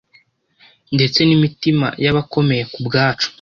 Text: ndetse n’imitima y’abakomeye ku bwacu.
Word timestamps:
ndetse 0.95 1.19
n’imitima 1.23 1.87
y’abakomeye 2.03 2.63
ku 2.73 2.79
bwacu. 2.87 3.27